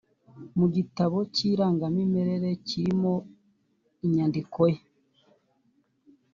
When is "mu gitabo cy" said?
0.57-1.41